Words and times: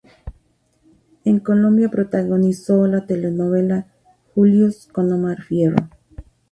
En 1.25 1.39
Colombia 1.39 1.87
protagonizó 1.89 2.87
la 2.87 3.05
telenovela 3.05 3.85
"Julius" 4.33 4.87
con 4.91 5.13
Omar 5.13 5.43
Fierro. 5.43 5.89